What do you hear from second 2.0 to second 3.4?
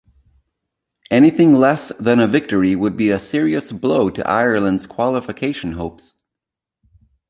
a victory would be a